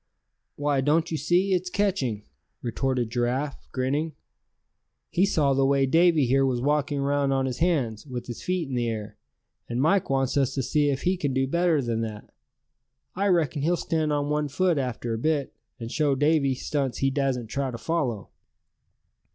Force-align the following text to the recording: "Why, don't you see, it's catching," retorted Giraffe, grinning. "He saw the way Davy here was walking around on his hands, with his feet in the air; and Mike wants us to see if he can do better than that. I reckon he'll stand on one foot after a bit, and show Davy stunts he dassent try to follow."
"Why, 0.55 0.81
don't 0.81 1.11
you 1.11 1.17
see, 1.19 1.53
it's 1.53 1.69
catching," 1.69 2.23
retorted 2.63 3.11
Giraffe, 3.11 3.71
grinning. 3.71 4.13
"He 5.11 5.27
saw 5.27 5.53
the 5.53 5.63
way 5.63 5.85
Davy 5.85 6.25
here 6.25 6.43
was 6.43 6.59
walking 6.59 6.97
around 6.97 7.31
on 7.31 7.45
his 7.45 7.59
hands, 7.59 8.07
with 8.07 8.25
his 8.25 8.41
feet 8.41 8.67
in 8.67 8.73
the 8.73 8.89
air; 8.89 9.15
and 9.69 9.79
Mike 9.79 10.09
wants 10.09 10.37
us 10.37 10.55
to 10.55 10.63
see 10.63 10.89
if 10.89 11.03
he 11.03 11.17
can 11.17 11.35
do 11.35 11.45
better 11.47 11.83
than 11.83 12.01
that. 12.01 12.33
I 13.15 13.27
reckon 13.27 13.61
he'll 13.61 13.77
stand 13.77 14.11
on 14.11 14.31
one 14.31 14.47
foot 14.47 14.79
after 14.79 15.13
a 15.13 15.19
bit, 15.19 15.53
and 15.79 15.91
show 15.91 16.15
Davy 16.15 16.55
stunts 16.55 16.97
he 16.97 17.11
dassent 17.11 17.51
try 17.51 17.69
to 17.69 17.77
follow." 17.77 18.29